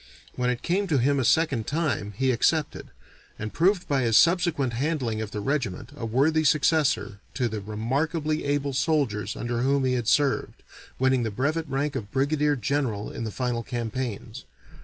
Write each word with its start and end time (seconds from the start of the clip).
When 0.35 0.49
it 0.49 0.63
came 0.63 0.87
to 0.87 0.97
him 0.97 1.19
a 1.19 1.23
second 1.23 1.67
time 1.67 2.13
he 2.17 2.31
accepted, 2.31 2.87
and 3.37 3.53
proved 3.53 3.87
by 3.87 4.01
his 4.01 4.17
subsequent 4.17 4.73
handling 4.73 5.21
of 5.21 5.29
the 5.29 5.41
regiment 5.41 5.91
a 5.95 6.07
worthy 6.07 6.43
successor 6.43 7.19
to 7.35 7.47
the 7.47 7.61
remarkably 7.61 8.43
able 8.43 8.73
soldiers 8.73 9.35
under 9.35 9.59
whom 9.61 9.85
he 9.85 9.93
had 9.93 10.07
served, 10.07 10.63
winning 10.97 11.21
the 11.21 11.29
brevet 11.29 11.69
rank 11.69 11.95
of 11.95 12.11
brigadier 12.11 12.55
general 12.55 13.11
in 13.11 13.25
the 13.25 13.29
final 13.31 13.61
campaigns. 13.61 14.45